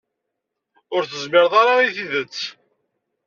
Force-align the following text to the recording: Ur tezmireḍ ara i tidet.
Ur 0.95 1.03
tezmireḍ 1.05 1.53
ara 1.61 1.85
i 1.87 1.89
tidet. 1.95 2.37